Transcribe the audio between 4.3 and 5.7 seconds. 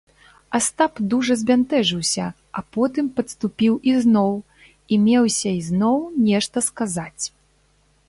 і меўся